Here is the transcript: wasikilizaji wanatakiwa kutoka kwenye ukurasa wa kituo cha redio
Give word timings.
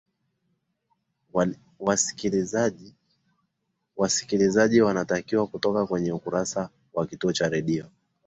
wasikilizaji 3.97 4.81
wanatakiwa 4.81 5.47
kutoka 5.47 5.87
kwenye 5.87 6.11
ukurasa 6.11 6.69
wa 6.93 7.07
kituo 7.07 7.33
cha 7.33 7.49
redio 7.49 7.85